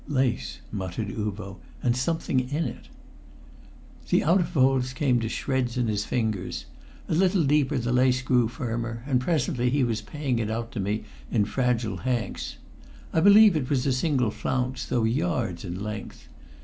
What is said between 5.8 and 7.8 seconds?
his fingers; a little deeper